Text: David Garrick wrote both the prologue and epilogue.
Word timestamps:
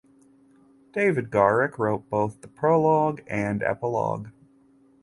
David 0.93 1.29
Garrick 1.29 1.77
wrote 1.77 2.09
both 2.09 2.41
the 2.41 2.47
prologue 2.47 3.21
and 3.27 3.61
epilogue. 3.61 4.29